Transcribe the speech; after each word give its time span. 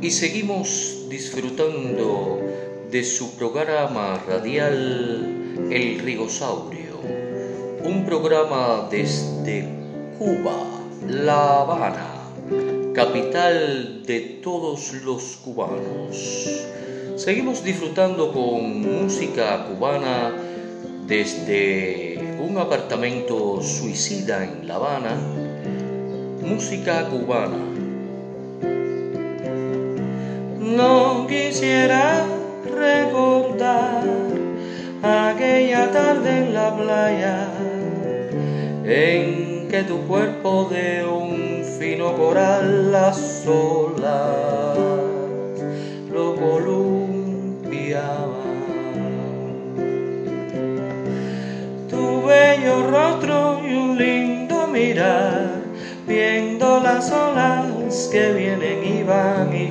y 0.00 0.10
seguimos 0.12 1.06
disfrutando 1.08 2.40
de 2.88 3.02
su 3.02 3.36
programa 3.36 4.22
radial 4.28 5.66
El 5.72 5.98
Rigosaurio, 5.98 7.00
un 7.82 8.04
programa 8.06 8.86
desde 8.88 9.68
Cuba, 10.16 10.62
La 11.08 11.62
Habana, 11.62 12.30
capital 12.94 14.04
de 14.06 14.20
todos 14.40 14.92
los 15.04 15.38
cubanos. 15.44 16.62
Seguimos 17.16 17.64
disfrutando 17.64 18.32
con 18.32 18.82
música 18.82 19.66
cubana 19.66 20.32
desde 21.08 22.36
un 22.38 22.56
apartamento 22.58 23.60
suicida 23.60 24.44
en 24.44 24.68
La 24.68 24.76
Habana, 24.76 25.16
música 26.40 27.08
cubana. 27.08 27.75
No 30.66 31.28
quisiera 31.28 32.26
recordar 32.64 34.02
aquella 35.00 35.92
tarde 35.92 36.38
en 36.38 36.54
la 36.54 36.74
playa 36.76 37.48
en 38.84 39.68
que 39.68 39.84
tu 39.84 40.00
cuerpo 40.08 40.68
de 40.68 41.06
un 41.06 41.62
fino 41.78 42.16
coral 42.16 42.90
las 42.90 43.46
olas 43.46 44.76
lo 46.12 46.34
columpiaba. 46.34 46.82
Tu 51.88 52.22
bello 52.26 52.90
rostro 52.90 53.60
y 53.64 53.72
un 53.72 53.96
lindo 53.96 54.66
mirar, 54.66 55.62
viendo 56.08 56.80
las 56.80 57.12
olas 57.12 58.08
que 58.10 58.32
vienen 58.32 58.75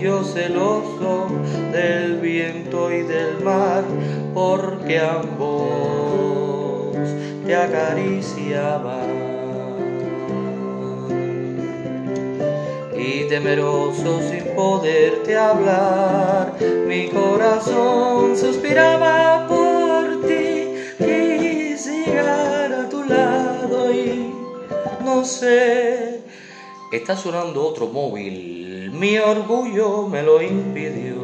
yo 0.01 0.23
celoso 0.23 1.27
del 1.71 2.19
viento 2.19 2.91
y 2.91 3.01
del 3.03 3.43
mar, 3.43 3.83
porque 4.33 4.99
ambos 4.99 6.95
te 7.45 7.55
acariciaban. 7.55 9.25
y 12.97 13.27
temeroso 13.27 14.19
sin 14.29 14.55
poderte 14.55 15.37
hablar, 15.37 16.53
mi 16.87 17.09
corazón 17.09 18.35
suspiraba 18.35 19.47
por 19.47 20.25
ti, 20.25 20.73
quise 20.97 22.05
llegar 22.05 22.73
a 22.73 22.89
tu 22.89 23.03
lado 23.03 23.91
y 23.91 24.33
no 25.03 25.23
sé. 25.23 26.21
Está 26.91 27.17
sonando 27.17 27.65
otro 27.65 27.87
móvil, 27.87 28.91
mi 28.91 29.17
orgullo 29.17 30.07
me 30.07 30.21
lo 30.21 30.39
impidió. 30.39 31.15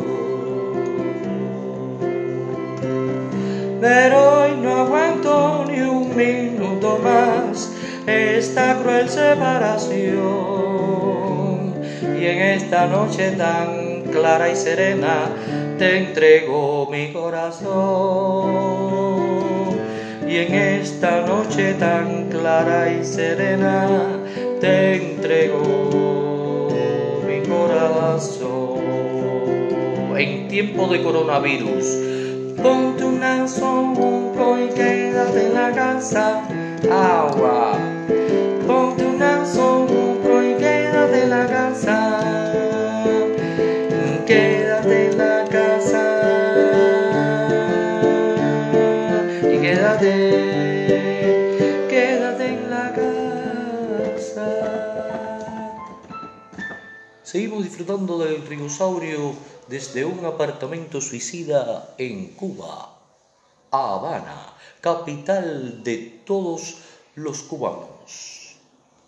Pero 3.80 4.42
hoy 4.42 4.56
no 4.60 4.78
aguanto 4.78 5.66
ni 5.70 5.82
un 5.82 6.16
minuto 6.16 7.00
más 7.04 7.72
esta 8.08 8.80
cruel 8.82 9.08
separación. 9.08 10.02
Y 12.20 12.26
en 12.26 12.40
esta 12.40 12.88
noche 12.88 13.32
tan 13.32 14.02
clara 14.12 14.50
y 14.50 14.56
serena 14.56 15.30
te 15.78 16.00
entrego 16.00 16.90
mi 16.92 17.14
corazón. 17.14 18.42
Y 20.32 20.38
en 20.38 20.54
esta 20.56 21.26
noche 21.28 21.74
tan 21.74 22.30
clara 22.30 22.90
y 22.90 23.04
serena 23.04 23.86
te 24.62 24.96
entrego 24.96 26.70
mi 27.28 27.42
corazón. 27.46 28.80
En 30.18 30.48
tiempo 30.48 30.88
de 30.88 31.04
coronavirus, 31.04 31.86
ponte 32.64 33.04
un 33.04 33.22
anzuelo 33.22 34.58
y 34.58 34.70
quédate 34.74 35.48
en 35.48 35.54
la 35.54 35.72
casa. 35.74 36.44
Agua. 36.90 37.78
Ponte 38.66 39.06
un 39.06 39.22
anzuelo 39.22 40.44
y 40.50 40.54
quédate 40.56 41.24
en 41.24 41.30
la 41.30 41.46
casa. 41.46 42.22
Quédate 44.26 44.71
quédate, 49.62 50.14
quédate 51.88 52.46
en 52.48 52.70
la 52.70 52.92
casa. 52.94 54.48
seguimos 57.24 57.64
disfrutando 57.64 58.18
del 58.18 58.46
Rigosaurio 58.46 59.34
desde 59.68 60.04
un 60.04 60.26
apartamento 60.26 61.00
suicida 61.00 61.94
en 61.98 62.34
Cuba, 62.34 63.00
Habana, 63.70 64.54
capital 64.82 65.84
de 65.84 66.22
todos 66.26 66.80
los 67.16 67.44
cubanos. 67.44 68.41